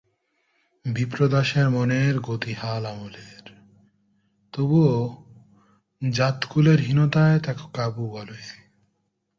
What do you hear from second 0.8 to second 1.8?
বিপ্রদাসের